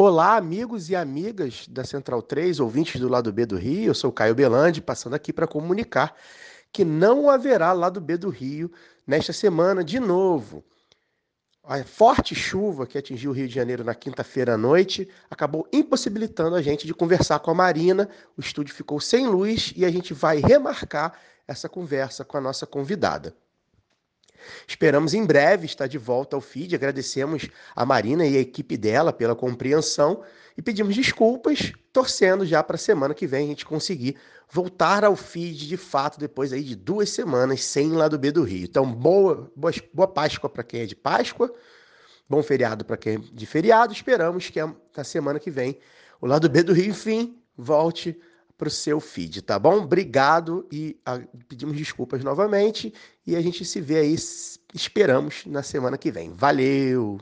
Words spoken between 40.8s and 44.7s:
é de Páscoa, bom feriado para quem é de feriado. Esperamos que